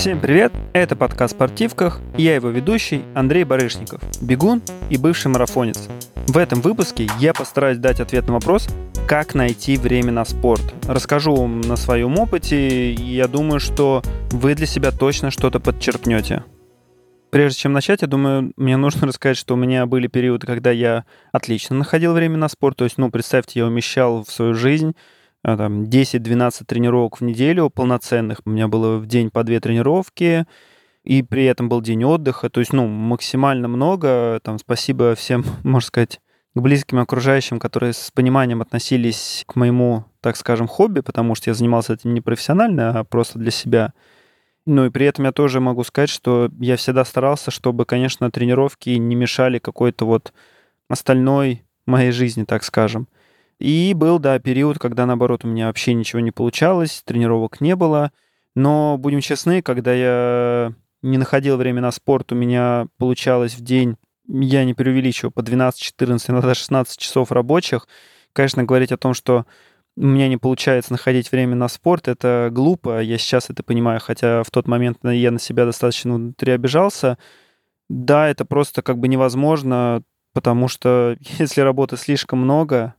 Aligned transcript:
Всем 0.00 0.18
привет! 0.18 0.50
Это 0.72 0.96
подкаст 0.96 1.34
«Спортивках» 1.34 2.00
и 2.16 2.22
я 2.22 2.34
его 2.34 2.48
ведущий 2.48 3.02
Андрей 3.14 3.44
Барышников, 3.44 4.00
бегун 4.22 4.62
и 4.88 4.96
бывший 4.96 5.26
марафонец. 5.26 5.90
В 6.26 6.38
этом 6.38 6.62
выпуске 6.62 7.06
я 7.18 7.34
постараюсь 7.34 7.76
дать 7.76 8.00
ответ 8.00 8.26
на 8.26 8.32
вопрос, 8.32 8.66
как 9.06 9.34
найти 9.34 9.76
время 9.76 10.10
на 10.10 10.24
спорт. 10.24 10.62
Расскажу 10.88 11.34
вам 11.34 11.60
на 11.60 11.76
своем 11.76 12.18
опыте, 12.18 12.92
и 12.94 13.14
я 13.14 13.28
думаю, 13.28 13.60
что 13.60 14.02
вы 14.30 14.54
для 14.54 14.64
себя 14.64 14.90
точно 14.90 15.30
что-то 15.30 15.60
подчеркнете. 15.60 16.44
Прежде 17.28 17.60
чем 17.60 17.74
начать, 17.74 18.00
я 18.00 18.08
думаю, 18.08 18.54
мне 18.56 18.78
нужно 18.78 19.06
рассказать, 19.06 19.36
что 19.36 19.52
у 19.52 19.58
меня 19.58 19.84
были 19.84 20.06
периоды, 20.06 20.46
когда 20.46 20.70
я 20.70 21.04
отлично 21.30 21.76
находил 21.76 22.14
время 22.14 22.38
на 22.38 22.48
спорт. 22.48 22.78
То 22.78 22.84
есть, 22.84 22.96
ну, 22.96 23.10
представьте, 23.10 23.60
я 23.60 23.66
умещал 23.66 24.24
в 24.24 24.32
свою 24.32 24.54
жизнь 24.54 24.94
там 25.42 25.84
10-12 25.84 26.64
тренировок 26.66 27.20
в 27.20 27.24
неделю 27.24 27.70
полноценных. 27.70 28.40
У 28.44 28.50
меня 28.50 28.68
было 28.68 28.98
в 28.98 29.06
день 29.06 29.30
по 29.30 29.42
две 29.42 29.60
тренировки, 29.60 30.46
и 31.04 31.22
при 31.22 31.44
этом 31.44 31.68
был 31.68 31.80
день 31.80 32.04
отдыха. 32.04 32.50
То 32.50 32.60
есть, 32.60 32.72
ну, 32.72 32.86
максимально 32.86 33.68
много. 33.68 34.40
Там, 34.42 34.58
спасибо 34.58 35.14
всем, 35.14 35.44
можно 35.64 35.86
сказать, 35.86 36.20
к 36.54 36.60
близким 36.60 36.98
окружающим, 36.98 37.58
которые 37.58 37.92
с 37.92 38.10
пониманием 38.10 38.60
относились 38.60 39.44
к 39.46 39.56
моему, 39.56 40.04
так 40.20 40.36
скажем, 40.36 40.66
хобби, 40.66 41.00
потому 41.00 41.34
что 41.34 41.50
я 41.50 41.54
занимался 41.54 41.94
этим 41.94 42.12
не 42.12 42.20
профессионально, 42.20 42.98
а 42.98 43.04
просто 43.04 43.38
для 43.38 43.50
себя. 43.50 43.92
Ну 44.66 44.86
и 44.86 44.90
при 44.90 45.06
этом 45.06 45.24
я 45.24 45.32
тоже 45.32 45.60
могу 45.60 45.84
сказать, 45.84 46.10
что 46.10 46.50
я 46.58 46.76
всегда 46.76 47.04
старался, 47.04 47.50
чтобы, 47.50 47.84
конечно, 47.86 48.30
тренировки 48.30 48.90
не 48.90 49.14
мешали 49.14 49.58
какой-то 49.58 50.04
вот 50.04 50.32
остальной 50.88 51.64
моей 51.86 52.10
жизни, 52.10 52.44
так 52.44 52.64
скажем. 52.64 53.08
И 53.60 53.92
был, 53.94 54.18
да, 54.18 54.38
период, 54.38 54.78
когда, 54.78 55.04
наоборот, 55.04 55.44
у 55.44 55.48
меня 55.48 55.66
вообще 55.66 55.92
ничего 55.92 56.20
не 56.20 56.30
получалось, 56.30 57.02
тренировок 57.04 57.60
не 57.60 57.76
было. 57.76 58.10
Но, 58.54 58.96
будем 58.98 59.20
честны, 59.20 59.60
когда 59.60 59.92
я 59.92 60.72
не 61.02 61.18
находил 61.18 61.58
время 61.58 61.82
на 61.82 61.90
спорт, 61.92 62.32
у 62.32 62.34
меня 62.34 62.86
получалось 62.98 63.54
в 63.54 63.60
день, 63.60 63.96
я 64.26 64.64
не 64.64 64.72
преувеличиваю, 64.72 65.30
по 65.30 65.42
12, 65.42 65.80
14, 65.80 66.30
иногда 66.30 66.54
16 66.54 66.98
часов 66.98 67.30
рабочих. 67.32 67.86
Конечно, 68.32 68.64
говорить 68.64 68.92
о 68.92 68.96
том, 68.96 69.12
что 69.12 69.44
у 69.96 70.06
меня 70.06 70.28
не 70.28 70.38
получается 70.38 70.92
находить 70.92 71.30
время 71.30 71.54
на 71.54 71.68
спорт, 71.68 72.08
это 72.08 72.48
глупо, 72.50 73.02
я 73.02 73.18
сейчас 73.18 73.50
это 73.50 73.62
понимаю, 73.62 74.00
хотя 74.00 74.42
в 74.42 74.50
тот 74.50 74.68
момент 74.68 74.98
я 75.02 75.30
на 75.30 75.38
себя 75.38 75.66
достаточно 75.66 76.14
внутри 76.14 76.52
обижался. 76.52 77.18
Да, 77.90 78.28
это 78.28 78.46
просто 78.46 78.82
как 78.82 78.98
бы 78.98 79.08
невозможно, 79.08 80.02
потому 80.32 80.68
что 80.68 81.16
если 81.38 81.60
работы 81.60 81.98
слишком 81.98 82.38
много, 82.38 82.94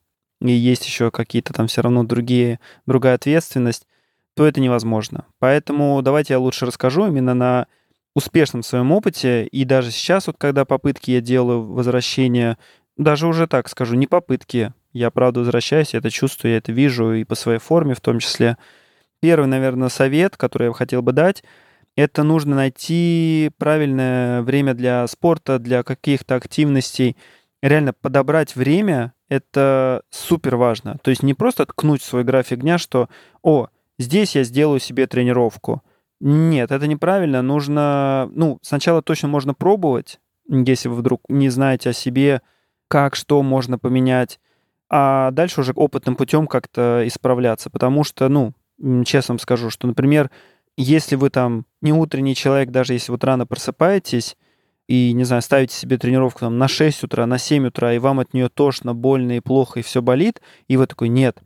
и 0.50 0.52
есть 0.52 0.86
еще 0.86 1.11
какие-то 1.11 1.53
там 1.53 1.67
все 1.67 1.81
равно 1.81 2.03
другие, 2.03 2.59
другая 2.86 3.16
ответственность, 3.16 3.88
то 4.36 4.45
это 4.45 4.59
невозможно. 4.59 5.25
Поэтому 5.39 6.02
давайте 6.02 6.33
я 6.33 6.39
лучше 6.39 6.66
расскажу 6.66 7.08
именно 7.08 7.33
на 7.33 7.67
успешном 8.16 8.64
своем 8.64 8.92
опыте. 8.92 9.45
И 9.45 9.66
даже 9.66 9.92
сейчас, 9.92 10.28
вот 10.28 10.36
когда 10.38 10.66
попытки 10.66 11.11
я 11.11 11.22
делаю 11.22 11.64
возвращения, 11.64 12.58
даже 12.98 13.28
уже 13.28 13.48
так 13.48 13.70
скажу, 13.70 13.95
не 13.95 14.08
попытки, 14.08 14.73
я 14.94 15.11
правда 15.11 15.42
возвращаюсь, 15.42 15.94
я 15.94 16.00
это 16.00 16.09
чувствую, 16.09 16.53
я 16.53 16.58
это 16.58 16.72
вижу 16.72 17.14
и 17.14 17.23
по 17.23 17.36
своей 17.36 17.59
форме 17.59 17.94
в 17.94 18.02
том 18.02 18.20
числе. 18.20 18.58
Первый, 19.22 19.45
наверное, 19.48 19.89
совет, 19.89 20.36
который 20.36 20.67
я 20.67 20.73
хотел 20.73 21.02
бы 21.02 21.14
дать, 21.14 21.44
это 21.95 22.23
нужно 22.23 22.55
найти 22.55 23.52
правильное 23.58 24.42
время 24.42 24.73
для 24.73 25.05
спорта, 25.08 25.59
для 25.59 25.83
каких-то 25.83 26.36
активностей. 26.36 27.16
Реально 27.61 27.94
подобрать 27.94 28.55
время 28.55 29.14
это 29.32 30.04
супер 30.10 30.58
важно. 30.58 30.98
То 31.02 31.10
есть 31.10 31.24
не 31.24 31.34
просто 31.34 31.66
ткнуть 31.66 32.02
в 32.02 32.06
свой 32.06 32.26
график 32.26 32.60
дня, 32.60 32.78
что 32.78 33.08
«О, 33.42 33.70
здесь 33.98 34.36
я 34.36 34.44
сделаю 34.44 34.82
себе 34.82 35.08
тренировку». 35.08 35.82
Нет, 36.20 36.70
это 36.70 36.86
неправильно. 36.86 37.42
Нужно, 37.42 38.30
ну, 38.36 38.60
сначала 38.62 39.02
точно 39.02 39.30
можно 39.30 39.54
пробовать, 39.54 40.20
если 40.50 40.90
вы 40.90 40.96
вдруг 40.98 41.22
не 41.30 41.48
знаете 41.48 41.92
о 41.92 41.94
себе, 41.94 42.42
как, 42.90 43.16
что 43.16 43.42
можно 43.42 43.80
поменять, 43.80 44.42
а 44.89 45.32
дальше 45.32 45.61
уже 45.61 45.72
опытным 45.72 46.17
путем 46.17 46.45
как-то 46.45 47.08
исправляться. 47.08 47.70
Потому 47.70 48.04
что, 48.04 48.28
ну, 48.28 48.54
честно 49.05 49.34
вам 49.34 49.39
скажу, 49.39 49.70
что, 49.70 49.88
например, 49.88 50.30
если 50.76 51.16
вы 51.16 51.30
там 51.30 51.66
не 51.82 51.94
утренний 51.94 52.36
человек, 52.36 52.70
даже 52.70 52.92
если 52.94 53.14
вот 53.14 53.23
рано 53.23 53.45
просыпаетесь, 53.48 54.36
и, 54.92 55.14
не 55.14 55.24
знаю, 55.24 55.42
ставите 55.42 55.74
себе 55.74 55.98
тренировку 55.98 56.42
там, 56.42 56.58
на 56.58 56.68
6 56.68 57.06
утра, 57.06 57.26
на 57.26 57.38
7 57.38 57.68
утра, 57.68 57.94
и 57.94 57.98
вам 57.98 58.20
от 58.20 58.34
нее 58.34 58.50
тошно, 58.50 58.94
больно 58.94 59.38
и 59.38 59.40
плохо, 59.40 59.80
и 59.80 59.84
все 59.84 60.02
болит, 60.02 60.42
и 60.68 60.76
вы 60.76 60.86
такой, 60.86 61.08
нет, 61.08 61.38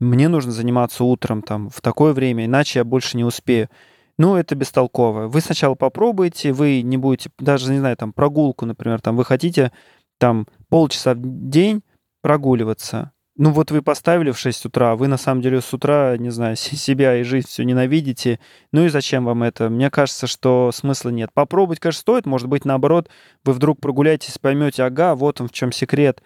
мне 0.00 0.28
нужно 0.28 0.52
заниматься 0.52 1.04
утром 1.04 1.42
там 1.42 1.68
в 1.68 1.82
такое 1.82 2.14
время, 2.14 2.46
иначе 2.46 2.78
я 2.78 2.84
больше 2.84 3.18
не 3.18 3.24
успею. 3.24 3.68
Ну, 4.16 4.36
это 4.36 4.54
бестолково. 4.54 5.26
Вы 5.26 5.42
сначала 5.42 5.74
попробуйте, 5.74 6.54
вы 6.54 6.80
не 6.80 6.96
будете, 6.96 7.28
даже, 7.38 7.70
не 7.72 7.78
знаю, 7.78 7.94
там, 7.98 8.14
прогулку, 8.14 8.64
например, 8.64 9.02
там, 9.02 9.16
вы 9.16 9.26
хотите 9.26 9.70
там 10.16 10.46
полчаса 10.70 11.12
в 11.12 11.20
день 11.20 11.82
прогуливаться, 12.22 13.12
ну 13.36 13.50
вот 13.50 13.72
вы 13.72 13.82
поставили 13.82 14.30
в 14.30 14.38
6 14.38 14.66
утра, 14.66 14.94
вы 14.94 15.08
на 15.08 15.16
самом 15.16 15.42
деле 15.42 15.60
с 15.60 15.72
утра, 15.74 16.16
не 16.16 16.30
знаю, 16.30 16.56
себя 16.56 17.16
и 17.16 17.24
жизнь 17.24 17.48
все 17.48 17.64
ненавидите. 17.64 18.38
Ну 18.72 18.84
и 18.84 18.88
зачем 18.88 19.24
вам 19.24 19.42
это? 19.42 19.68
Мне 19.70 19.90
кажется, 19.90 20.26
что 20.26 20.70
смысла 20.72 21.10
нет. 21.10 21.30
Попробовать, 21.32 21.80
конечно, 21.80 22.00
стоит. 22.00 22.26
Может 22.26 22.48
быть, 22.48 22.64
наоборот, 22.64 23.08
вы 23.44 23.52
вдруг 23.52 23.80
прогуляетесь, 23.80 24.38
поймете, 24.38 24.84
ага, 24.84 25.14
вот 25.16 25.40
он 25.40 25.48
в 25.48 25.52
чем 25.52 25.72
секрет. 25.72 26.22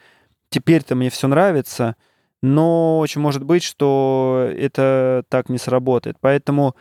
Теперь-то 0.51 0.95
мне 0.95 1.09
все 1.09 1.29
нравится. 1.29 1.97
Но 2.43 2.99
очень 2.99 3.21
может 3.21 3.43
быть, 3.43 3.63
что 3.63 4.49
это 4.57 5.25
так 5.29 5.49
не 5.49 5.59
сработает. 5.59 6.17
Поэтому 6.21 6.77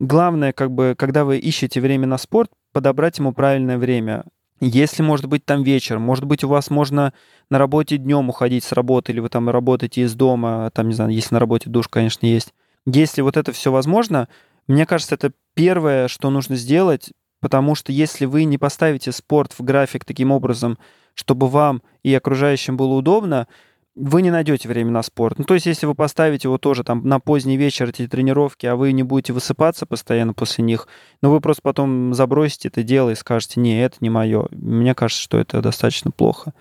главное, 0.00 0.52
как 0.52 0.70
бы, 0.72 0.94
когда 0.98 1.24
вы 1.24 1.38
ищете 1.38 1.80
время 1.80 2.06
на 2.06 2.18
спорт, 2.18 2.50
подобрать 2.72 3.18
ему 3.18 3.32
правильное 3.32 3.78
время. 3.78 4.24
Если, 4.60 5.02
может 5.02 5.26
быть, 5.26 5.44
там 5.44 5.62
вечер, 5.62 5.98
может 5.98 6.24
быть, 6.24 6.42
у 6.42 6.48
вас 6.48 6.70
можно 6.70 7.12
на 7.50 7.58
работе 7.58 7.98
днем 7.98 8.30
уходить 8.30 8.64
с 8.64 8.72
работы, 8.72 9.12
или 9.12 9.20
вы 9.20 9.28
там 9.28 9.50
работаете 9.50 10.02
из 10.02 10.14
дома, 10.14 10.70
там, 10.72 10.88
не 10.88 10.94
знаю, 10.94 11.10
если 11.10 11.34
на 11.34 11.40
работе 11.40 11.68
душ, 11.68 11.88
конечно, 11.88 12.26
есть. 12.26 12.54
Если 12.86 13.20
вот 13.20 13.36
это 13.36 13.52
все 13.52 13.70
возможно, 13.70 14.28
мне 14.66 14.86
кажется, 14.86 15.14
это 15.14 15.32
первое, 15.54 16.08
что 16.08 16.30
нужно 16.30 16.56
сделать, 16.56 17.12
потому 17.40 17.74
что 17.74 17.92
если 17.92 18.24
вы 18.24 18.44
не 18.44 18.58
поставите 18.58 19.12
спорт 19.12 19.52
в 19.52 19.62
график 19.62 20.04
таким 20.04 20.32
образом, 20.32 20.78
чтобы 21.14 21.48
вам 21.48 21.82
и 22.02 22.14
окружающим 22.14 22.76
было 22.76 22.94
удобно, 22.94 23.48
вы 23.96 24.20
не 24.20 24.30
найдете 24.30 24.68
время 24.68 24.90
на 24.90 25.02
спорт. 25.02 25.38
Ну, 25.38 25.44
то 25.44 25.54
есть, 25.54 25.64
если 25.64 25.86
вы 25.86 25.94
поставите 25.94 26.48
его 26.48 26.58
тоже 26.58 26.84
там 26.84 27.02
на 27.08 27.18
поздний 27.18 27.56
вечер 27.56 27.88
эти 27.88 28.06
тренировки, 28.06 28.66
а 28.66 28.76
вы 28.76 28.92
не 28.92 29.02
будете 29.02 29.32
высыпаться 29.32 29.86
постоянно 29.86 30.34
после 30.34 30.64
них, 30.64 30.86
ну, 31.22 31.30
вы 31.30 31.40
просто 31.40 31.62
потом 31.62 32.12
забросите 32.12 32.68
это 32.68 32.82
дело 32.82 33.10
и 33.10 33.14
скажете, 33.14 33.58
не, 33.58 33.82
это 33.82 33.96
не 34.00 34.10
мое. 34.10 34.48
Мне 34.50 34.94
кажется, 34.94 35.22
что 35.22 35.38
это 35.38 35.62
достаточно 35.62 36.10
плохо. 36.10 36.52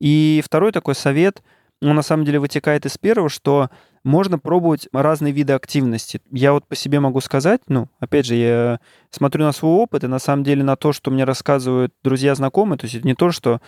И 0.00 0.42
второй 0.42 0.72
такой 0.72 0.94
совет, 0.94 1.42
он 1.82 1.94
на 1.94 2.02
самом 2.02 2.24
деле 2.24 2.40
вытекает 2.40 2.86
из 2.86 2.96
первого, 2.96 3.28
что 3.28 3.68
можно 4.02 4.38
пробовать 4.38 4.88
разные 4.92 5.34
виды 5.34 5.52
активности. 5.52 6.22
Я 6.30 6.54
вот 6.54 6.66
по 6.66 6.74
себе 6.74 7.00
могу 7.00 7.20
сказать, 7.20 7.60
ну, 7.68 7.88
опять 8.00 8.24
же, 8.24 8.34
я 8.34 8.80
смотрю 9.10 9.44
на 9.44 9.52
свой 9.52 9.72
опыт 9.72 10.04
и 10.04 10.08
на 10.08 10.18
самом 10.18 10.42
деле 10.42 10.64
на 10.64 10.76
то, 10.76 10.94
что 10.94 11.10
мне 11.10 11.24
рассказывают 11.24 11.92
друзья, 12.02 12.34
знакомые, 12.34 12.78
то 12.78 12.86
есть 12.86 12.94
это 12.94 13.06
не 13.06 13.14
то, 13.14 13.30
что 13.30 13.60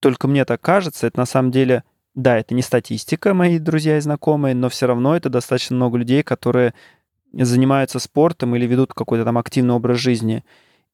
только 0.00 0.26
мне 0.26 0.46
так 0.46 0.60
кажется, 0.60 1.06
это 1.06 1.18
на 1.18 1.26
самом 1.26 1.50
деле 1.50 1.84
да, 2.14 2.38
это 2.38 2.54
не 2.54 2.62
статистика, 2.62 3.34
мои 3.34 3.58
друзья 3.58 3.96
и 3.96 4.00
знакомые, 4.00 4.54
но 4.54 4.68
все 4.68 4.86
равно 4.86 5.16
это 5.16 5.28
достаточно 5.28 5.76
много 5.76 5.98
людей, 5.98 6.22
которые 6.22 6.74
занимаются 7.32 7.98
спортом 7.98 8.54
или 8.54 8.66
ведут 8.66 8.92
какой-то 8.92 9.24
там 9.24 9.38
активный 9.38 9.74
образ 9.74 9.98
жизни. 9.98 10.44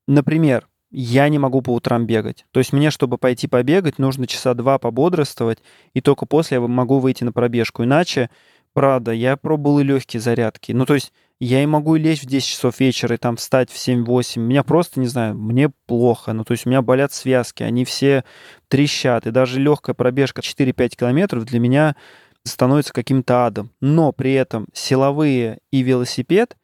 Например, 0.06 0.68
я 0.90 1.28
не 1.28 1.38
могу 1.38 1.60
по 1.60 1.74
утрам 1.74 2.06
бегать. 2.06 2.46
То 2.52 2.60
есть 2.60 2.72
мне, 2.72 2.90
чтобы 2.90 3.18
пойти 3.18 3.46
побегать, 3.46 3.98
нужно 3.98 4.26
часа 4.26 4.54
два 4.54 4.78
пободрствовать, 4.78 5.58
и 5.92 6.00
только 6.00 6.24
после 6.24 6.56
я 6.56 6.60
могу 6.60 6.98
выйти 6.98 7.24
на 7.24 7.32
пробежку. 7.32 7.84
Иначе, 7.84 8.30
правда, 8.72 9.12
я 9.12 9.36
пробовал 9.36 9.80
и 9.80 9.84
легкие 9.84 10.20
зарядки. 10.20 10.72
Ну, 10.72 10.86
то 10.86 10.94
есть 10.94 11.12
я 11.40 11.62
и 11.62 11.66
могу 11.66 11.94
лечь 11.94 12.22
в 12.22 12.26
10 12.26 12.46
часов 12.46 12.80
вечера 12.80 13.14
и 13.14 13.18
там 13.18 13.36
встать 13.36 13.70
в 13.70 13.76
7-8. 13.76 14.40
Меня 14.40 14.64
просто, 14.64 14.98
не 14.98 15.06
знаю, 15.06 15.36
мне 15.36 15.70
плохо. 15.86 16.32
Ну, 16.32 16.44
то 16.44 16.52
есть 16.52 16.66
у 16.66 16.70
меня 16.70 16.82
болят 16.82 17.12
связки, 17.12 17.62
они 17.62 17.84
все 17.84 18.24
трещат. 18.68 19.26
И 19.26 19.30
даже 19.30 19.60
легкая 19.60 19.94
пробежка 19.94 20.40
4-5 20.40 20.96
километров 20.96 21.44
для 21.44 21.60
меня 21.60 21.94
становится 22.42 22.92
каким-то 22.92 23.46
адом. 23.46 23.70
Но 23.80 24.10
при 24.12 24.32
этом 24.32 24.66
силовые 24.72 25.58
и 25.70 25.82
велосипед 25.82 26.56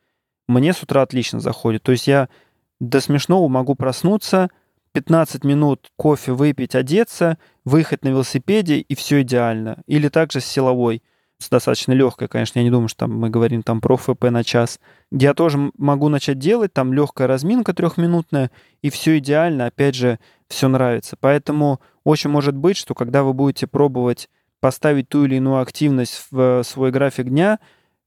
мне 0.49 0.73
с 0.73 0.83
утра 0.83 1.03
отлично 1.03 1.39
заходят. 1.39 1.85
То 1.85 1.93
есть 1.93 2.09
я 2.09 2.29
до 2.81 3.01
смешного 3.01 3.47
могу 3.49 3.77
проснуться, 3.77 4.49
15 4.93 5.45
минут 5.45 5.89
кофе 5.97 6.33
выпить, 6.33 6.75
одеться, 6.75 7.39
выехать 7.65 8.05
на 8.05 8.09
велосипеде, 8.09 8.79
и 8.79 8.95
все 8.95 9.23
идеально. 9.23 9.83
Или 9.87 10.09
также 10.09 10.41
с 10.41 10.47
силовой– 10.47 11.03
достаточно 11.51 11.93
легкая, 11.93 12.29
конечно, 12.29 12.59
я 12.59 12.65
не 12.65 12.71
думаю, 12.71 12.89
что 12.89 13.01
там 13.01 13.19
мы 13.19 13.31
говорим 13.31 13.63
там 13.63 13.81
про 13.81 13.97
ФП 13.97 14.25
на 14.25 14.45
час. 14.45 14.81
Я 15.11 15.35
тоже 15.35 15.71
могу 15.79 16.09
начать 16.09 16.39
делать, 16.39 16.73
там 16.73 16.93
легкая 16.93 17.27
разминка 17.27 17.73
трехминутная, 17.73 18.51
и 18.83 18.91
все 18.91 19.19
идеально, 19.19 19.67
опять 19.67 19.95
же, 19.95 20.19
все 20.49 20.69
нравится. 20.69 21.17
Поэтому 21.19 21.81
очень 22.05 22.31
может 22.31 22.57
быть, 22.57 22.77
что 22.77 22.95
когда 22.95 23.23
вы 23.23 23.33
будете 23.33 23.67
пробовать 23.67 24.29
поставить 24.61 25.09
ту 25.09 25.25
или 25.25 25.37
иную 25.37 25.61
активность 25.61 26.27
в 26.31 26.63
свой 26.63 26.91
график 26.91 27.29
дня, 27.29 27.59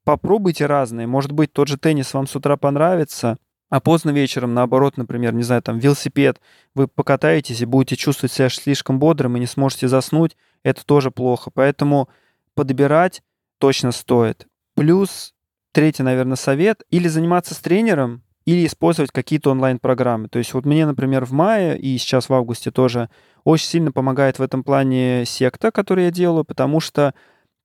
попробуйте 0.04 0.66
разные. 0.66 1.06
Может 1.06 1.32
быть, 1.32 1.54
тот 1.54 1.68
же 1.68 1.78
теннис 1.78 2.14
вам 2.14 2.28
с 2.28 2.36
утра 2.36 2.58
понравится, 2.58 3.38
а 3.70 3.82
поздно 3.82 4.12
вечером, 4.12 4.54
наоборот, 4.54 4.96
например, 4.98 5.34
не 5.34 5.44
знаю, 5.44 5.62
там 5.62 5.78
велосипед, 5.78 6.40
вы 6.74 6.88
покатаетесь 6.88 7.62
и 7.62 7.66
будете 7.66 7.98
чувствовать 7.98 8.32
себя 8.32 8.50
слишком 8.50 8.98
бодрым 8.98 9.36
и 9.36 9.40
не 9.40 9.46
сможете 9.46 9.88
заснуть, 9.88 10.38
это 10.64 10.86
тоже 10.86 11.12
плохо. 11.12 11.52
Поэтому 11.54 12.08
подбирать 12.56 13.22
точно 13.60 13.92
стоит. 13.92 14.48
Плюс 14.76 15.34
третий, 15.72 16.04
наверное, 16.04 16.36
совет, 16.36 16.84
или 16.90 17.08
заниматься 17.08 17.54
с 17.54 17.60
тренером, 17.60 18.24
или 18.46 18.66
использовать 18.66 19.12
какие-то 19.12 19.52
онлайн-программы. 19.52 20.30
То 20.30 20.40
есть 20.40 20.54
вот 20.54 20.66
мне, 20.66 20.86
например, 20.86 21.26
в 21.26 21.34
мае 21.34 21.78
и 21.78 21.98
сейчас 21.98 22.30
в 22.30 22.34
августе 22.34 22.72
тоже 22.72 23.10
очень 23.44 23.68
сильно 23.68 23.92
помогает 23.92 24.40
в 24.40 24.42
этом 24.42 24.64
плане 24.64 25.26
секта, 25.26 25.70
который 25.70 26.06
я 26.06 26.12
делаю, 26.12 26.46
потому 26.46 26.80
что 26.80 27.14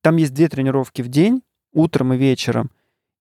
там 0.01 0.17
есть 0.17 0.33
две 0.33 0.49
тренировки 0.49 1.01
в 1.01 1.07
день, 1.07 1.41
утром 1.71 2.13
и 2.13 2.17
вечером. 2.17 2.69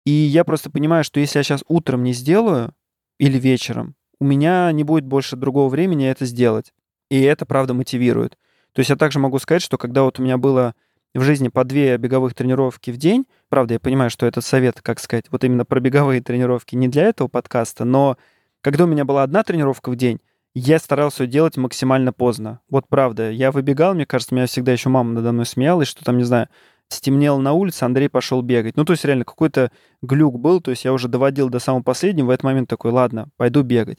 И 0.07 0.11
я 0.11 0.45
просто 0.45 0.71
понимаю, 0.71 1.05
что 1.05 1.21
если 1.21 1.39
я 1.39 1.43
сейчас 1.43 1.63
утром 1.69 2.03
не 2.03 2.15
сделаю 2.15 2.75
или 3.19 3.39
вечером, 3.39 3.95
у 4.19 4.25
меня 4.25 4.73
не 4.73 4.83
будет 4.83 5.05
больше 5.05 5.37
другого 5.37 5.69
времени 5.69 6.09
это 6.09 6.25
сделать. 6.25 6.73
И 7.11 7.21
это, 7.21 7.45
правда, 7.45 7.75
мотивирует. 7.75 8.39
То 8.73 8.81
есть 8.81 8.91
я 8.91 8.97
также 8.97 9.19
могу 9.19 9.39
сказать, 9.39 9.63
что 9.63 9.77
когда 9.79 10.05
вот 10.05 10.19
у 10.19 10.23
меня 10.23 10.39
было 10.39 10.75
в 11.15 11.23
жизни 11.23 11.49
по 11.49 11.65
две 11.65 11.97
беговых 11.97 12.35
тренировки 12.35 12.91
в 12.91 12.97
день. 12.97 13.27
Правда, 13.49 13.75
я 13.75 13.81
понимаю, 13.81 14.11
что 14.11 14.27
этот 14.27 14.45
совет, 14.45 14.81
как 14.81 15.01
сказать, 15.01 15.27
вот 15.31 15.45
именно 15.45 15.65
про 15.65 15.81
беговые 15.81 16.21
тренировки 16.21 16.77
не 16.77 16.89
для 16.89 17.05
этого 17.05 17.29
подкаста, 17.29 17.85
но 17.85 18.17
когда 18.61 18.85
у 18.85 18.87
меня 18.87 19.05
была 19.05 19.23
одна 19.23 19.43
тренировка 19.43 19.91
в 19.91 19.97
день, 19.97 20.21
я 20.55 20.79
старался 20.79 21.25
ее 21.25 21.31
делать 21.31 21.57
максимально 21.57 22.13
поздно. 22.13 22.61
Вот 22.69 22.87
правда, 22.89 23.31
я 23.31 23.53
выбегал, 23.53 23.95
мне 23.95 24.07
кажется, 24.07 24.35
меня 24.35 24.47
всегда 24.47 24.73
еще 24.73 24.89
мама 24.89 25.13
надо 25.13 25.33
мной 25.33 25.47
смеялась, 25.47 25.89
что 25.89 26.05
там, 26.05 26.19
не 26.19 26.25
знаю, 26.25 26.49
стемнело 26.89 27.39
на 27.39 27.53
улице, 27.53 27.85
Андрей 27.85 28.09
пошел 28.09 28.43
бегать. 28.43 28.77
Ну, 28.77 28.85
то 28.85 28.93
есть 28.93 29.05
реально 29.05 29.25
какой-то 29.25 29.71
глюк 30.03 30.39
был, 30.39 30.61
то 30.61 30.73
есть 30.73 30.85
я 30.85 30.93
уже 30.93 31.09
доводил 31.09 31.49
до 31.49 31.61
самого 31.61 31.83
последнего, 31.83 32.27
в 32.27 32.31
этот 32.31 32.45
момент 32.45 32.69
такой, 32.69 32.91
ладно, 32.91 33.29
пойду 33.37 33.63
бегать. 33.63 33.99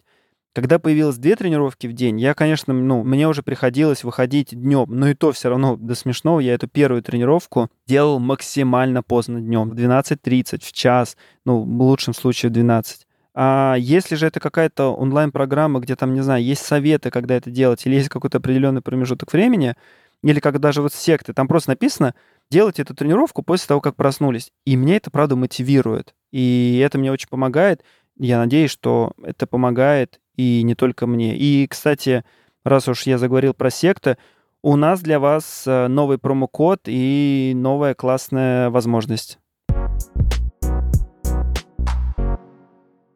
Когда 0.54 0.80
появилось 0.80 1.18
две 1.18 1.38
тренировки 1.38 1.88
в 1.88 1.94
день, 1.94 2.20
я, 2.20 2.34
конечно, 2.34 2.74
ну, 2.74 3.04
мне 3.04 3.26
уже 3.26 3.42
приходилось 3.42 4.04
выходить 4.04 4.50
днем, 4.50 4.88
но 4.90 5.08
и 5.08 5.14
то 5.14 5.32
все 5.32 5.48
равно 5.48 5.78
до 5.78 5.96
смешного. 5.96 6.42
Я 6.42 6.56
эту 6.56 6.68
первую 6.68 7.02
тренировку 7.02 7.70
делал 7.88 8.20
максимально 8.20 9.02
поздно 9.02 9.40
днем, 9.40 9.70
в 9.70 9.74
12.30, 9.76 10.62
в 10.62 10.74
час, 10.74 11.16
ну, 11.46 11.62
в 11.62 11.82
лучшем 11.82 12.14
случае 12.14 12.50
в 12.50 12.54
12. 12.54 13.08
А 13.34 13.76
если 13.80 14.16
же 14.16 14.28
это 14.28 14.42
какая-то 14.42 14.94
онлайн-программа, 14.94 15.80
где 15.80 15.96
там, 15.96 16.14
не 16.14 16.22
знаю, 16.22 16.44
есть 16.44 16.66
советы, 16.66 17.12
когда 17.12 17.36
это 17.36 17.50
делать, 17.50 17.86
или 17.86 17.96
есть 17.96 18.10
какой-то 18.10 18.40
определенный 18.40 18.82
промежуток 18.82 19.32
времени, 19.32 19.76
или 20.22 20.42
как 20.42 20.60
даже 20.60 20.82
вот 20.82 20.94
секты, 20.94 21.34
там 21.34 21.48
просто 21.48 21.70
написано, 21.70 22.14
делать 22.52 22.80
эту 22.82 22.94
тренировку 22.94 23.42
после 23.42 23.68
того, 23.68 23.80
как 23.80 23.96
проснулись. 23.96 24.52
И 24.66 24.76
меня 24.76 24.98
это, 24.98 25.10
правда, 25.10 25.38
мотивирует. 25.38 26.14
И 26.32 26.82
это 26.84 26.98
мне 26.98 27.12
очень 27.12 27.30
помогает. 27.30 27.84
Я 28.18 28.40
надеюсь, 28.40 28.72
что 28.72 29.14
это 29.24 29.48
помогает 29.48 30.20
и 30.36 30.64
не 30.64 30.76
только 30.76 31.08
мне. 31.08 31.38
И, 31.38 31.68
кстати, 31.68 32.24
раз 32.64 32.88
уж 32.88 33.04
я 33.04 33.18
заговорил 33.18 33.54
про 33.54 33.70
секты, 33.70 34.18
у 34.64 34.76
нас 34.76 35.02
для 35.02 35.20
вас 35.20 35.64
э, 35.66 35.88
новый 35.88 36.20
промокод 36.20 36.82
и 36.86 37.54
новая 37.56 37.96
классная 37.96 38.70
возможность. 38.70 39.40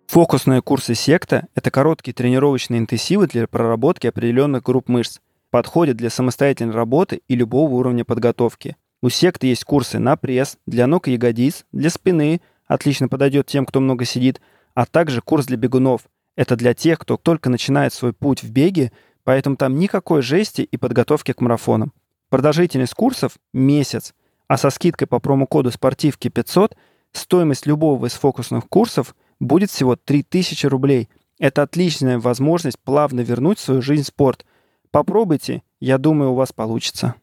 Фокусные 0.07 0.61
курсы 0.61 0.95
секта— 0.95 1.47
это 1.55 1.69
короткие 1.69 2.13
тренировочные 2.13 2.79
интенсивы 2.79 3.27
для 3.27 3.47
проработки 3.47 4.07
определенных 4.07 4.63
групп 4.63 4.87
мышц. 4.87 5.19
Подходят 5.51 5.97
для 5.97 6.09
самостоятельной 6.09 6.73
работы 6.73 7.21
и 7.27 7.35
любого 7.35 7.73
уровня 7.73 8.05
подготовки. 8.05 8.77
У 9.01 9.09
секты 9.09 9.47
есть 9.47 9.65
курсы 9.65 9.99
на 9.99 10.15
пресс, 10.15 10.57
для 10.65 10.87
ног 10.87 11.07
и 11.07 11.11
ягодиц, 11.11 11.65
для 11.71 11.89
спины, 11.89 12.41
отлично 12.65 13.07
подойдет 13.07 13.47
тем, 13.47 13.65
кто 13.65 13.81
много 13.81 14.05
сидит, 14.05 14.41
а 14.75 14.85
также 14.85 15.21
курс 15.21 15.47
для 15.47 15.57
бегунов— 15.57 16.01
это 16.35 16.55
для 16.55 16.75
тех, 16.75 16.99
кто 16.99 17.17
только 17.17 17.49
начинает 17.49 17.93
свой 17.93 18.13
путь 18.13 18.43
в 18.43 18.51
беге, 18.51 18.91
поэтому 19.23 19.55
там 19.55 19.79
никакой 19.79 20.21
жести 20.21 20.61
и 20.61 20.77
подготовки 20.77 21.31
к 21.31 21.41
марафонам. 21.41 21.93
Продолжительность 22.29 22.93
курсов– 22.93 23.37
месяц, 23.53 24.13
а 24.47 24.57
со 24.57 24.69
скидкой 24.69 25.07
по 25.07 25.19
промокоду 25.19 25.71
«Спортивки 25.71 26.27
500» 26.27 26.73
стоимость 27.13 27.65
любого 27.65 28.05
из 28.05 28.13
фокусных 28.13 28.67
курсов 28.67 29.15
будет 29.39 29.71
всего 29.71 29.95
3000 29.95 30.65
рублей. 30.67 31.09
Это 31.39 31.63
отличная 31.63 32.19
возможность 32.19 32.79
плавно 32.79 33.21
вернуть 33.21 33.59
в 33.59 33.61
свою 33.61 33.81
жизнь 33.81 34.03
спорт. 34.03 34.45
Попробуйте, 34.91 35.63
я 35.79 35.97
думаю, 35.97 36.31
у 36.31 36.35
вас 36.35 36.51
получится. 36.51 37.15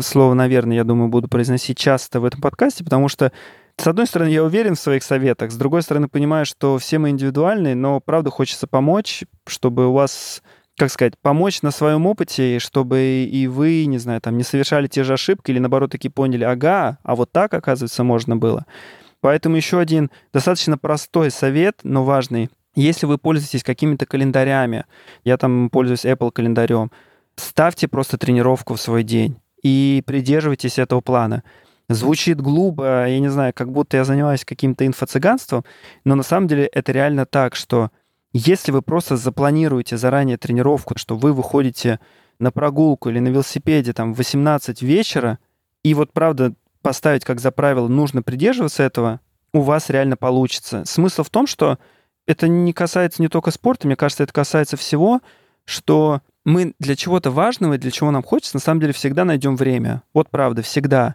Слово, 0.00 0.34
наверное, 0.34 0.76
я 0.76 0.84
думаю, 0.84 1.08
буду 1.08 1.28
произносить 1.28 1.76
часто 1.76 2.20
в 2.20 2.24
этом 2.24 2.40
подкасте, 2.40 2.84
потому 2.84 3.08
что 3.08 3.32
с 3.78 3.86
одной 3.86 4.06
стороны, 4.06 4.28
я 4.28 4.44
уверен 4.44 4.74
в 4.74 4.80
своих 4.80 5.02
советах, 5.02 5.50
с 5.50 5.56
другой 5.56 5.82
стороны, 5.82 6.08
понимаю, 6.08 6.46
что 6.46 6.78
все 6.78 6.98
мы 6.98 7.10
индивидуальны, 7.10 7.74
но 7.74 8.00
правда 8.00 8.30
хочется 8.30 8.66
помочь, 8.66 9.24
чтобы 9.46 9.88
у 9.88 9.92
вас 9.92 10.42
как 10.78 10.90
сказать, 10.90 11.14
помочь 11.20 11.60
на 11.60 11.70
своем 11.70 12.06
опыте, 12.06 12.58
чтобы 12.58 13.28
и 13.30 13.46
вы, 13.46 13.84
не 13.84 13.98
знаю, 13.98 14.22
там 14.22 14.38
не 14.38 14.42
совершали 14.42 14.86
те 14.86 15.04
же 15.04 15.12
ошибки 15.12 15.50
или 15.50 15.58
наоборот 15.58 15.92
таки 15.92 16.08
поняли, 16.08 16.44
ага, 16.44 16.98
а 17.02 17.14
вот 17.14 17.30
так, 17.30 17.52
оказывается, 17.52 18.04
можно 18.04 18.36
было. 18.36 18.64
Поэтому 19.20 19.56
еще 19.56 19.78
один 19.78 20.10
достаточно 20.32 20.78
простой 20.78 21.30
совет, 21.30 21.80
но 21.82 22.04
важный. 22.04 22.48
Если 22.74 23.04
вы 23.04 23.18
пользуетесь 23.18 23.62
какими-то 23.62 24.06
календарями, 24.06 24.86
я 25.24 25.36
там 25.36 25.68
пользуюсь 25.68 26.06
Apple 26.06 26.32
календарем, 26.32 26.90
ставьте 27.36 27.86
просто 27.86 28.16
тренировку 28.16 28.74
в 28.74 28.80
свой 28.80 29.02
день 29.02 29.41
и 29.62 30.02
придерживайтесь 30.06 30.78
этого 30.78 31.00
плана. 31.00 31.42
Звучит 31.88 32.40
глупо, 32.40 33.06
я 33.06 33.18
не 33.18 33.28
знаю, 33.28 33.52
как 33.54 33.70
будто 33.70 33.96
я 33.96 34.04
занимаюсь 34.04 34.44
каким-то 34.44 34.86
инфо-цыганством, 34.86 35.64
но 36.04 36.14
на 36.14 36.22
самом 36.22 36.48
деле 36.48 36.66
это 36.66 36.92
реально 36.92 37.26
так, 37.26 37.54
что 37.54 37.90
если 38.32 38.72
вы 38.72 38.80
просто 38.80 39.16
запланируете 39.16 39.96
заранее 39.96 40.38
тренировку, 40.38 40.96
что 40.96 41.16
вы 41.16 41.32
выходите 41.32 42.00
на 42.38 42.50
прогулку 42.50 43.10
или 43.10 43.18
на 43.18 43.28
велосипеде 43.28 43.92
там 43.92 44.14
в 44.14 44.18
18 44.18 44.80
вечера, 44.82 45.38
и 45.82 45.92
вот 45.94 46.12
правда 46.12 46.54
поставить 46.80 47.24
как 47.24 47.40
за 47.40 47.50
правило, 47.50 47.88
нужно 47.88 48.22
придерживаться 48.22 48.82
этого, 48.82 49.20
у 49.52 49.60
вас 49.60 49.90
реально 49.90 50.16
получится. 50.16 50.84
Смысл 50.86 51.24
в 51.24 51.30
том, 51.30 51.46
что 51.46 51.78
это 52.26 52.48
не 52.48 52.72
касается 52.72 53.20
не 53.20 53.28
только 53.28 53.50
спорта, 53.50 53.86
мне 53.86 53.96
кажется, 53.96 54.24
это 54.24 54.32
касается 54.32 54.76
всего, 54.76 55.20
что 55.64 56.22
мы 56.44 56.74
для 56.78 56.96
чего-то 56.96 57.30
важного, 57.30 57.78
для 57.78 57.90
чего 57.90 58.10
нам 58.10 58.22
хочется, 58.22 58.56
на 58.56 58.60
самом 58.60 58.80
деле 58.80 58.92
всегда 58.92 59.24
найдем 59.24 59.56
время. 59.56 60.02
Вот 60.12 60.28
правда, 60.30 60.62
всегда. 60.62 61.14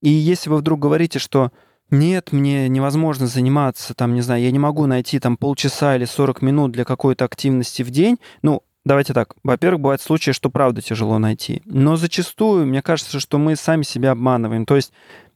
И 0.00 0.08
если 0.08 0.50
вы 0.50 0.58
вдруг 0.58 0.80
говорите, 0.80 1.18
что 1.18 1.50
нет, 1.90 2.32
мне 2.32 2.68
невозможно 2.68 3.26
заниматься, 3.26 3.94
там, 3.94 4.14
не 4.14 4.22
знаю, 4.22 4.42
я 4.42 4.50
не 4.50 4.58
могу 4.58 4.86
найти 4.86 5.18
там 5.18 5.36
полчаса 5.36 5.96
или 5.96 6.04
40 6.04 6.42
минут 6.42 6.72
для 6.72 6.84
какой-то 6.84 7.24
активности 7.24 7.82
в 7.82 7.90
день, 7.90 8.18
ну, 8.42 8.62
давайте 8.84 9.12
так. 9.12 9.34
Во-первых, 9.42 9.80
бывают 9.80 10.02
случаи, 10.02 10.30
что 10.30 10.50
правда 10.50 10.82
тяжело 10.82 11.18
найти. 11.18 11.62
Но 11.66 11.96
зачастую, 11.96 12.66
мне 12.66 12.82
кажется, 12.82 13.20
что 13.20 13.38
мы 13.38 13.56
сами 13.56 13.82
себя 13.82 14.12
обманываем. 14.12 14.66
То 14.66 14.76
есть, 14.76 14.92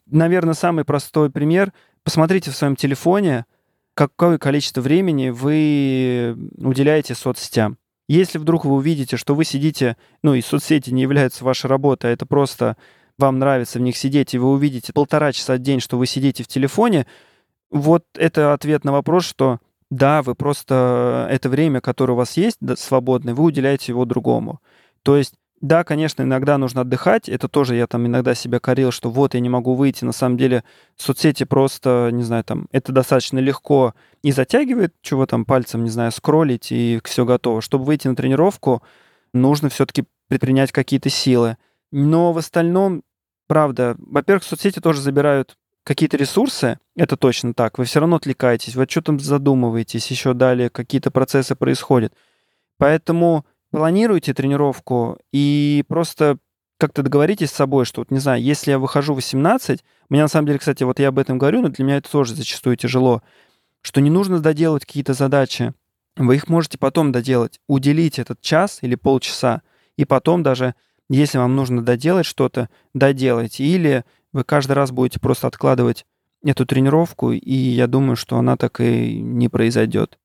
наверное, 0.07 0.55
самый 0.55 0.85
простой 0.85 1.31
пример. 1.31 1.73
Посмотрите 2.03 2.51
в 2.51 2.57
своем 2.57 2.77
телефоне, 2.77 3.45
какое 3.95 4.39
количество 4.39 4.81
времени 4.81 5.31
вы 5.31 6.37
уделяете 6.57 7.15
соцсетям. 7.15 7.77
Если 8.09 8.39
вдруг 8.39 8.65
вы 8.65 8.75
увидите, 8.75 9.17
что 9.17 9.35
вы 9.35 9.45
сидите, 9.45 9.97
ну 10.23 10.35
и 10.35 10.41
соцсети 10.41 10.91
не 10.91 11.03
являются 11.03 11.45
вашей 11.45 11.67
работой, 11.67 12.11
а 12.11 12.15
это 12.15 12.25
просто 12.25 12.77
вам 13.19 13.39
нравится 13.39 13.79
в 13.79 13.83
них 13.83 13.97
сидеть, 13.97 14.35
и 14.35 14.39
вы 14.39 14.51
увидите 14.51 14.93
полтора 14.93 15.33
часа 15.33 15.57
в 15.57 15.59
день, 15.59 15.81
что 15.81 15.99
вы 15.99 16.07
сидите 16.07 16.43
в 16.43 16.49
телефоне, 16.49 17.07
вот 17.71 18.05
это 18.15 18.55
ответ 18.55 18.85
на 18.85 18.93
вопрос, 18.93 19.27
что 19.27 19.59
да, 19.91 20.23
вы 20.23 20.35
просто 20.35 21.27
это 21.31 21.49
время, 21.49 21.81
которое 21.81 22.15
у 22.15 22.17
вас 22.17 22.37
есть 22.37 22.59
свободное, 22.77 23.35
вы 23.35 23.45
уделяете 23.45 23.93
его 23.93 24.05
другому. 24.05 24.61
То 25.03 25.17
есть 25.17 25.35
да, 25.61 25.83
конечно, 25.85 26.23
иногда 26.23 26.57
нужно 26.59 26.83
отдыхать. 26.83 27.29
Это 27.29 27.49
тоже 27.49 27.75
я 27.75 27.87
там 27.87 28.07
иногда 28.07 28.35
себя 28.35 28.61
корил, 28.61 28.93
что 28.93 29.11
вот 29.11 29.35
я 29.35 29.41
не 29.41 29.49
могу 29.49 29.75
выйти. 29.75 30.05
На 30.05 30.13
самом 30.13 30.37
деле 30.37 30.63
соцсети 30.97 31.45
просто, 31.45 32.11
не 32.13 32.23
знаю, 32.23 32.45
там 32.45 32.69
это 32.71 32.93
достаточно 32.93 33.39
легко 33.39 33.95
и 34.23 34.31
затягивает, 34.31 34.95
чего 35.03 35.27
там 35.27 35.45
пальцем, 35.45 35.85
не 35.85 35.91
знаю, 35.91 36.13
скроллить 36.13 36.71
и 36.71 37.01
все 37.05 37.25
готово. 37.25 37.61
Чтобы 37.61 37.85
выйти 37.85 38.07
на 38.09 38.15
тренировку, 38.17 38.83
нужно 39.33 39.69
все-таки 39.69 40.05
предпринять 40.29 40.73
какие-то 40.73 41.11
силы. 41.11 41.57
Но 41.91 42.33
в 42.33 42.39
остальном 42.39 43.03
правда, 43.49 43.97
во-первых, 43.99 44.45
соцсети 44.45 44.79
тоже 44.79 45.01
забирают 45.01 45.57
какие-то 45.83 46.19
ресурсы, 46.19 46.79
это 46.95 47.17
точно 47.17 47.55
так, 47.55 47.79
вы 47.79 47.85
все 47.85 47.99
равно 47.99 48.17
отвлекаетесь, 48.17 48.77
вы 48.77 48.87
что 48.89 49.01
там 49.01 49.19
задумываетесь, 49.19 50.11
еще 50.11 50.35
далее 50.35 50.69
какие-то 50.69 51.11
процессы 51.11 51.57
происходят. 51.57 52.13
Поэтому 52.77 53.47
планируйте 53.71 54.35
тренировку 54.35 55.19
и 55.33 55.85
просто 55.89 56.39
как-то 56.79 57.03
договоритесь 57.03 57.51
с 57.51 57.55
собой, 57.55 57.85
что, 57.85 58.01
вот, 58.01 58.11
не 58.11 58.19
знаю, 58.19 58.43
если 58.43 58.71
я 58.71 58.79
выхожу 58.79 59.13
в 59.13 59.17
18, 59.17 59.85
мне 60.09 60.23
на 60.23 60.29
самом 60.29 60.47
деле, 60.47 60.59
кстати, 60.59 60.85
вот 60.85 61.01
я 61.01 61.09
об 61.09 61.19
этом 61.19 61.39
говорю, 61.39 61.63
но 61.63 61.69
для 61.69 61.85
меня 61.85 61.97
это 61.97 62.11
тоже 62.11 62.35
зачастую 62.35 62.77
тяжело, 62.77 63.23
что 63.83 64.01
не 64.01 64.11
нужно 64.11 64.39
доделать 64.41 64.85
какие-то 64.85 65.13
задачи, 65.13 65.75
вы 66.17 66.37
их 66.37 66.49
можете 66.49 66.79
потом 66.79 67.13
доделать. 67.13 67.61
Уделите 67.69 68.23
этот 68.23 68.41
час 68.41 68.79
или 68.83 68.97
полчаса, 68.97 69.63
и 69.97 70.05
потом 70.05 70.43
даже 70.43 70.75
если 71.09 71.39
вам 71.39 71.57
нужно 71.57 71.83
доделать 71.83 72.27
что-то, 72.27 72.69
доделайте. 72.93 73.65
Или 73.65 74.05
вы 74.33 74.45
каждый 74.45 74.73
раз 74.73 74.91
будете 74.91 75.21
просто 75.21 75.47
откладывать 75.47 76.07
эту 76.45 76.67
тренировку, 76.67 77.33
и 77.33 77.55
я 77.55 77.87
думаю, 77.87 78.17
что 78.17 78.37
она 78.37 78.57
так 78.57 78.81
и 78.81 79.21
не 79.21 79.49
произойдет. 79.49 80.19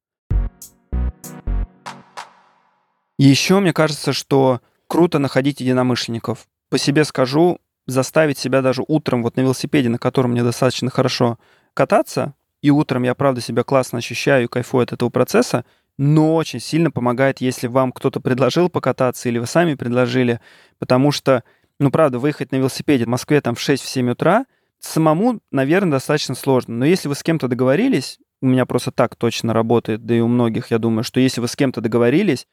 Еще 3.18 3.60
мне 3.60 3.74
кажется, 3.74 4.14
что 4.14 4.62
круто 4.88 5.20
находить 5.20 5.62
единомышленников. 5.62 6.48
По 6.70 6.78
себе 6.78 7.04
скажу, 7.04 7.60
заставить 7.86 8.38
себя 8.38 8.62
даже 8.62 8.84
утром 8.88 9.24
вот 9.24 9.36
на 9.36 9.42
велосипеде, 9.42 9.90
на 9.90 9.98
котором 9.98 10.32
мне 10.32 10.44
достаточно 10.44 10.90
хорошо 10.90 11.38
кататься, 11.74 12.34
и 12.62 12.72
утром 12.72 13.04
я, 13.04 13.14
правда, 13.14 13.42
себя 13.42 13.64
классно 13.64 14.00
ощущаю 14.00 14.46
и 14.46 14.48
кайфую 14.48 14.84
от 14.84 14.94
этого 14.94 15.10
процесса, 15.10 15.66
но 15.98 16.36
очень 16.36 16.60
сильно 16.60 16.92
помогает, 16.92 17.42
если 17.42 17.68
вам 17.68 17.92
кто-то 17.92 18.20
предложил 18.20 18.70
покататься 18.70 19.30
или 19.30 19.38
вы 19.38 19.46
сами 19.46 19.76
предложили, 19.76 20.40
потому 20.80 21.12
что, 21.12 21.44
ну, 21.80 21.92
правда, 21.92 22.20
выехать 22.20 22.52
на 22.52 22.56
велосипеде 22.56 23.06
в 23.06 23.10
Москве 23.10 23.42
там 23.42 23.56
в 23.56 23.60
6-7 23.60 24.12
утра 24.12 24.46
самому, 24.80 25.40
наверное, 25.52 25.94
достаточно 25.94 26.36
сложно. 26.36 26.76
Но 26.76 26.86
если 26.86 27.10
вы 27.10 27.16
с 27.16 27.24
кем-то 27.24 27.48
договорились, 27.48 28.18
у 28.42 28.48
меня 28.48 28.66
просто 28.66 28.92
так 28.92 29.16
точно 29.16 29.54
работает, 29.54 30.06
да 30.06 30.16
и 30.16 30.20
у 30.20 30.28
многих, 30.28 30.72
я 30.72 30.80
думаю, 30.80 31.04
что 31.04 31.20
если 31.20 31.42
вы 31.42 31.48
с 31.48 31.56
кем-то 31.56 31.80
договорились, 31.80 32.48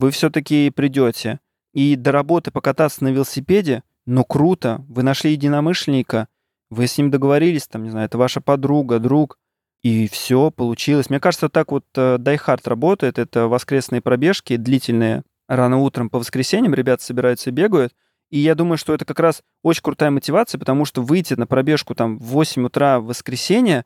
вы 0.00 0.10
все-таки 0.10 0.70
придете. 0.70 1.40
И 1.72 1.94
до 1.94 2.10
работы 2.10 2.50
покататься 2.50 3.04
на 3.04 3.08
велосипеде, 3.08 3.82
ну 4.06 4.24
круто, 4.24 4.84
вы 4.88 5.02
нашли 5.02 5.32
единомышленника, 5.32 6.26
вы 6.70 6.86
с 6.86 6.98
ним 6.98 7.10
договорились, 7.10 7.68
там, 7.68 7.84
не 7.84 7.90
знаю, 7.90 8.06
это 8.06 8.18
ваша 8.18 8.40
подруга, 8.40 8.98
друг, 8.98 9.38
и 9.82 10.08
все 10.08 10.50
получилось. 10.50 11.10
Мне 11.10 11.20
кажется, 11.20 11.48
так 11.48 11.70
вот 11.72 11.84
э, 11.96 12.16
Die 12.18 12.40
Hard 12.44 12.60
работает. 12.64 13.18
Это 13.18 13.48
воскресные 13.48 14.00
пробежки 14.00 14.56
длительные. 14.56 15.22
Рано 15.48 15.78
утром 15.78 16.10
по 16.10 16.18
воскресеньям 16.18 16.74
ребята 16.74 17.02
собираются 17.02 17.50
и 17.50 17.52
бегают. 17.52 17.94
И 18.30 18.38
я 18.38 18.54
думаю, 18.54 18.78
что 18.78 18.94
это 18.94 19.04
как 19.04 19.18
раз 19.20 19.42
очень 19.62 19.82
крутая 19.82 20.10
мотивация, 20.10 20.58
потому 20.58 20.84
что 20.84 21.02
выйти 21.02 21.34
на 21.34 21.46
пробежку 21.46 21.94
там 21.94 22.18
в 22.18 22.24
8 22.24 22.66
утра 22.66 23.00
в 23.00 23.06
воскресенье, 23.06 23.84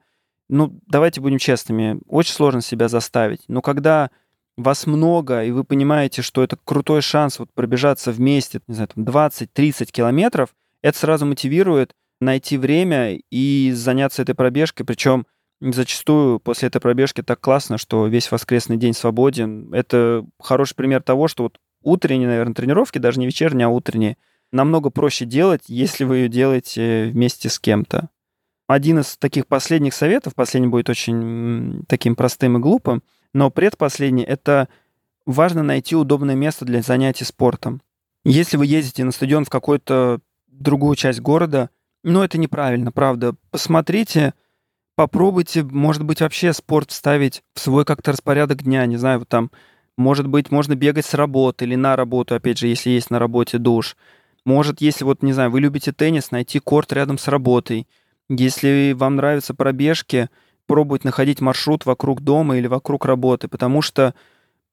ну, 0.49 0.78
давайте 0.87 1.21
будем 1.21 1.38
честными, 1.38 2.00
очень 2.06 2.35
сложно 2.35 2.61
себя 2.61 2.88
заставить. 2.88 3.44
Но 3.49 3.62
когда 3.62 4.11
вас 4.56 4.87
много, 4.87 5.44
и 5.44 5.50
вы 5.50 5.64
понимаете, 5.64 6.23
что 6.23 6.42
это 6.42 6.56
крутой 6.64 7.02
шанс 7.02 7.38
вот 7.38 7.52
пробежаться 7.52 8.12
вместе, 8.12 8.61
не 8.66 8.75
знаю, 8.75 8.88
там 8.94 9.04
20-30 9.04 9.90
километров, 9.90 10.54
это 10.82 10.99
сразу 10.99 11.26
мотивирует 11.26 11.94
найти 12.20 12.56
время 12.56 13.18
и 13.30 13.73
заняться 13.75 14.23
этой 14.23 14.34
пробежкой. 14.34 14.87
Причем 14.87 15.26
зачастую 15.61 16.40
после 16.40 16.68
этой 16.68 16.80
пробежки 16.80 17.23
так 17.23 17.40
классно, 17.40 17.78
что 17.78 18.06
весь 18.06 18.30
воскресный 18.30 18.76
день 18.76 18.94
свободен. 18.94 19.73
Это 19.73 20.25
хороший 20.40 20.75
пример 20.75 21.02
того, 21.02 21.28
что 21.28 21.44
вот 21.44 21.58
утренние, 21.82 22.28
наверное, 22.28 22.54
тренировки, 22.54 22.99
даже 22.99 23.20
не 23.20 23.26
вечерние, 23.26 23.66
а 23.66 23.70
утренние, 23.70 24.16
намного 24.52 24.90
проще 24.90 25.25
делать, 25.25 25.62
если 25.68 26.04
вы 26.04 26.18
ее 26.18 26.28
делаете 26.28 27.11
вместе 27.12 27.49
с 27.49 27.58
кем-то. 27.58 28.08
Один 28.66 29.00
из 29.00 29.16
таких 29.18 29.46
последних 29.46 29.92
советов, 29.92 30.34
последний 30.34 30.68
будет 30.68 30.88
очень 30.88 31.84
таким 31.87 32.16
простым 32.16 32.56
и 32.56 32.61
глупым, 32.61 33.02
но 33.34 33.50
предпоследний— 33.50 34.24
это 34.24 34.68
важно 35.26 35.62
найти 35.62 35.94
удобное 35.94 36.34
место 36.34 36.64
для 36.64 36.80
занятий 36.80 37.24
спортом. 37.24 37.82
Если 38.24 38.56
вы 38.56 38.64
ездите 38.64 39.04
на 39.04 39.12
стадион 39.12 39.44
в 39.44 39.50
какую-то 39.50 40.20
другую 40.46 40.96
часть 40.96 41.20
города, 41.20 41.68
ну, 42.02 42.22
это 42.22 42.38
неправильно, 42.38 42.92
правда. 42.92 43.34
Посмотрите, 43.50 44.34
попробуйте, 44.94 45.62
может 45.62 46.04
быть, 46.04 46.20
вообще 46.20 46.52
спорт 46.52 46.90
вставить 46.90 47.42
в 47.54 47.60
свой 47.60 47.84
как-то 47.84 48.12
распорядок 48.12 48.62
дня, 48.62 48.86
не 48.86 48.96
знаю, 48.96 49.18
вот 49.18 49.28
там, 49.28 49.50
может 49.96 50.26
быть, 50.26 50.50
можно 50.50 50.74
бегать 50.74 51.04
с 51.04 51.14
работы 51.14 51.64
или 51.64 51.74
на 51.74 51.96
работу, 51.96 52.34
опять 52.34 52.58
же, 52.58 52.68
если 52.68 52.90
есть 52.90 53.10
на 53.10 53.18
работе 53.18 53.58
душ. 53.58 53.96
Может, 54.44 54.80
если 54.80 55.04
вот, 55.04 55.22
не 55.22 55.32
знаю, 55.32 55.50
вы 55.50 55.60
любите 55.60 55.92
теннис, 55.92 56.30
найти 56.30 56.58
корт 56.60 56.92
рядом 56.92 57.18
с 57.18 57.28
работой. 57.28 57.88
Если 58.28 58.92
вам 58.96 59.16
нравятся 59.16 59.54
пробежки, 59.54 60.28
пробовать 60.66 61.04
находить 61.04 61.40
маршрут 61.40 61.87
вокруг 61.87 62.21
дома 62.21 62.56
или 62.56 62.66
вокруг 62.66 63.04
работы, 63.04 63.49
потому 63.49 63.83
что, 63.83 64.14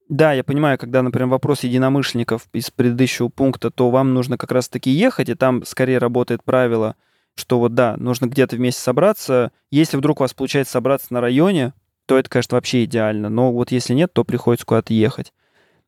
да, 0.10 0.34
я 0.34 0.44
понимаю, 0.44 0.78
когда, 0.78 1.02
например, 1.02 1.28
вопрос 1.28 1.64
единомышленников 1.64 2.48
из 2.54 2.70
предыдущего 2.72 3.30
пункта, 3.30 3.72
то 3.72 3.90
вам 3.90 4.14
нужно 4.14 4.38
как 4.38 4.52
раз-таки 4.52 4.90
ехать, 4.90 5.30
и 5.30 5.36
там 5.36 5.66
скорее 5.66 5.98
работает 5.98 6.44
правило– 6.44 6.96
что 7.36 7.60
вот 7.60 7.74
да, 7.74 7.96
нужно 7.98 8.28
где-то 8.28 8.56
вместе 8.56 8.82
собраться. 8.82 9.52
Если 9.70 9.98
вдруг 9.98 10.20
у 10.20 10.24
вас 10.24 10.34
получается 10.34 10.74
собраться 10.74 11.08
на 11.12 11.22
районе, 11.22 11.74
то 12.06 12.18
это, 12.18 12.30
конечно, 12.30 12.56
вообще 12.56 12.84
идеально. 12.84 13.30
Но 13.30 13.52
вот 13.52 13.72
если 13.72 13.94
нет, 13.94 14.14
то 14.14 14.24
приходится 14.24 14.66
куда-то 14.66 14.94
ехать. 14.94 15.34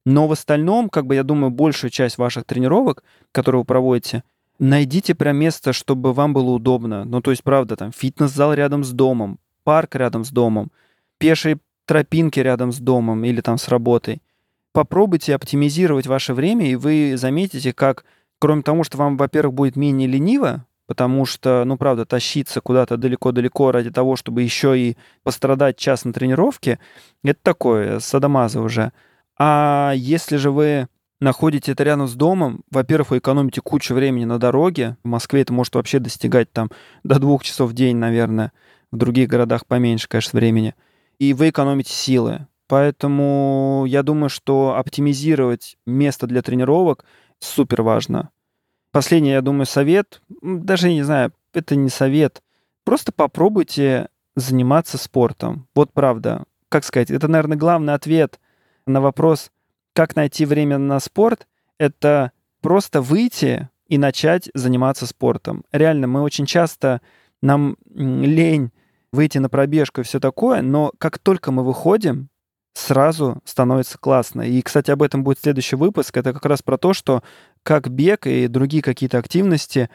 Но 0.06 0.28
в 0.28 0.32
остальном, 0.34 0.90
как 0.90 1.06
бы, 1.06 1.16
я 1.16 1.24
думаю, 1.24 1.52
большую 1.52 1.92
часть 1.92 2.18
ваших 2.18 2.46
тренировок, 2.46 3.04
которые 3.32 3.62
вы 3.62 3.66
проводите, 3.66 4.24
найдите 4.60 5.16
прям 5.16 5.38
место, 5.38 5.74
чтобы 5.74 6.14
вам 6.14 6.34
было 6.34 6.52
удобно. 6.52 7.06
Ну, 7.06 7.22
то 7.22 7.32
есть, 7.32 7.44
правда, 7.44 7.76
там 7.76 7.92
фитнес-зал 7.92 8.54
рядом 8.54 8.84
с 8.84 8.92
домом, 8.92 9.40
парк 9.64 9.96
рядом 9.96 10.24
с 10.26 10.30
домом, 10.30 10.72
пешие 11.18 11.60
тропинки 11.86 12.40
рядом 12.40 12.72
с 12.72 12.80
домом 12.80 13.24
или 13.24 13.42
там 13.42 13.58
с 13.58 13.68
работой. 13.68 14.22
Попробуйте 14.72 15.36
оптимизировать 15.36 16.08
ваше 16.08 16.34
время, 16.34 16.70
и 16.70 16.76
вы 16.76 17.14
заметите, 17.16 17.74
как, 17.74 18.06
кроме 18.40 18.64
того, 18.64 18.84
что 18.84 18.98
вам, 18.98 19.18
во-первых, 19.18 19.54
будет 19.54 19.76
менее 19.76 20.08
лениво, 20.08 20.66
потому 20.88 21.26
что, 21.26 21.64
ну, 21.66 21.78
правда, 21.78 22.06
тащиться 22.06 22.62
куда-то 22.62 22.98
далеко-далеко 22.98 23.72
ради 23.72 23.92
того, 23.92 24.16
чтобы 24.16 24.42
еще 24.42 24.78
и 24.80 24.98
пострадать 25.24 25.78
час 25.78 26.06
на 26.06 26.14
тренировке, 26.14 26.80
это 27.24 27.40
такое, 27.42 28.00
садомаза 28.00 28.62
уже. 28.62 28.92
А 29.38 29.94
если 29.96 30.38
же 30.38 30.52
вы 30.52 30.88
находите 31.24 31.72
это 31.72 31.84
рядом 31.84 32.08
с 32.08 32.14
домом, 32.14 32.64
во-первых, 32.70 33.12
вы 33.12 33.18
экономите 33.18 33.62
кучу 33.62 33.94
времени 33.96 34.26
на 34.26 34.38
дороге. 34.38 34.98
В 35.04 35.08
Москве 35.08 35.42
это 35.42 35.54
может 35.54 35.74
вообще 35.74 36.00
достигать 36.00 36.52
там 36.52 36.70
до 37.04 37.20
двух 37.20 37.44
часов 37.44 37.72
в 37.72 37.74
день, 37.74 37.98
наверное. 37.98 38.52
В 38.94 38.98
других 38.98 39.28
городах 39.28 39.66
поменьше, 39.66 40.08
конечно, 40.08 40.38
времени. 40.38 40.76
И 41.18 41.34
вы 41.34 41.50
экономите 41.50 41.92
силы. 41.92 42.46
Поэтому 42.68 43.86
я 43.88 44.04
думаю, 44.04 44.30
что 44.30 44.76
оптимизировать 44.78 45.78
место 45.88 46.28
для 46.28 46.44
тренировок 46.44 47.04
супер 47.40 47.82
важно. 47.82 48.30
Последний, 48.92 49.32
я 49.32 49.42
думаю, 49.42 49.66
совет, 49.66 50.22
даже 50.44 50.94
не 50.94 51.02
знаю, 51.02 51.34
это 51.56 51.76
не 51.76 51.90
совет, 51.90 52.44
просто 52.84 53.12
попробуйте 53.12 54.10
заниматься 54.36 55.00
спортом. 55.00 55.68
Вот 55.74 55.92
правда. 55.92 56.44
Как 56.70 56.84
сказать, 56.84 57.10
это, 57.10 57.28
наверное, 57.28 57.58
главный 57.58 57.96
ответ 57.96 58.40
на 58.86 59.02
вопрос, 59.02 59.50
как 59.94 60.16
найти 60.16 60.46
время 60.46 60.78
на 60.78 61.00
спорт, 61.00 61.48
это 61.80 62.32
просто 62.62 63.02
выйти 63.02 63.70
и 63.88 63.98
начать 63.98 64.52
заниматься 64.54 65.08
спортом. 65.08 65.64
Реально, 65.72 66.06
мы 66.06 66.22
очень 66.22 66.46
часто, 66.46 67.02
нам 67.42 67.76
лень 67.96 68.72
выйти 69.14 69.38
на 69.38 69.48
пробежку 69.48 70.02
и 70.02 70.04
все 70.04 70.20
такое, 70.20 70.62
но 70.62 70.92
как 70.98 71.20
только 71.20 71.52
мы 71.52 71.64
выходим, 71.64 72.30
сразу 72.74 73.40
становится 73.46 73.98
классно. 73.98 74.42
И, 74.42 74.62
кстати, 74.62 74.92
об 74.92 75.04
этом 75.04 75.24
будет 75.24 75.40
следующий 75.40 75.76
выпуск. 75.76 76.18
Это 76.18 76.34
как 76.34 76.46
раз 76.46 76.62
про 76.62 76.78
то, 76.78 76.94
что 76.94 77.24
как 77.62 77.90
бег 77.90 78.26
и 78.28 78.48
другие 78.48 78.82
какие-то 78.82 79.20
активности 79.20 79.90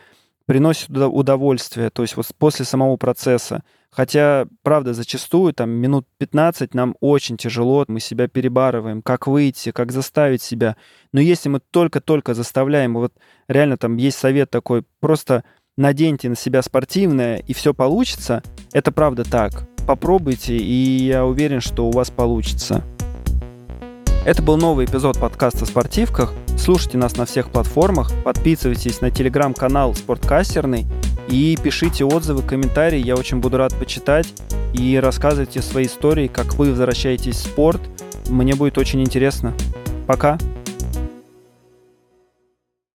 приносят 0.46 0.88
удовольствие, 0.90 1.90
то 1.90 2.02
есть 2.02 2.16
вот 2.16 2.26
после 2.38 2.64
самого 2.64 2.96
процесса. 2.96 3.64
Хотя, 3.90 4.46
правда, 4.62 4.94
зачастую 4.94 5.52
там 5.52 5.70
минут 5.70 6.06
15 6.18 6.72
нам 6.72 6.94
очень 7.00 7.36
тяжело, 7.36 7.84
мы 7.88 8.00
себя 8.00 8.28
перебарываем, 8.28 9.02
как 9.02 9.26
выйти, 9.26 9.72
как 9.72 9.92
заставить 9.92 10.40
себя. 10.40 10.76
Но 11.12 11.20
если 11.20 11.48
мы 11.48 11.60
только-только 11.60 12.32
заставляем, 12.32 12.94
вот 12.94 13.12
реально 13.48 13.76
там 13.76 13.96
есть 13.96 14.18
совет 14.18 14.48
такой, 14.50 14.84
просто 15.00 15.44
наденьте 15.76 16.28
на 16.28 16.36
себя 16.36 16.62
спортивное, 16.62 17.38
и 17.38 17.52
все 17.52 17.74
получится, 17.74 18.42
это 18.72 18.92
правда 18.92 19.24
так 19.24 19.68
попробуйте, 19.88 20.54
и 20.54 21.06
я 21.06 21.24
уверен, 21.24 21.62
что 21.62 21.86
у 21.86 21.90
вас 21.90 22.10
получится. 22.10 22.84
Это 24.26 24.42
был 24.42 24.58
новый 24.58 24.84
эпизод 24.84 25.18
подкаста 25.18 25.64
«Спортивках». 25.64 26.34
Слушайте 26.58 26.98
нас 26.98 27.16
на 27.16 27.24
всех 27.24 27.48
платформах, 27.48 28.12
подписывайтесь 28.22 29.00
на 29.00 29.10
телеграм-канал 29.10 29.94
«Спорткастерный» 29.94 30.86
и 31.30 31.56
пишите 31.62 32.04
отзывы, 32.04 32.42
комментарии, 32.42 32.98
я 32.98 33.14
очень 33.14 33.38
буду 33.38 33.56
рад 33.56 33.74
почитать. 33.78 34.28
И 34.74 34.98
рассказывайте 35.02 35.62
свои 35.62 35.86
истории, 35.86 36.28
как 36.28 36.54
вы 36.56 36.70
возвращаетесь 36.70 37.36
в 37.36 37.44
спорт. 37.44 37.80
Мне 38.28 38.54
будет 38.54 38.76
очень 38.76 39.00
интересно. 39.00 39.54
Пока! 40.06 40.36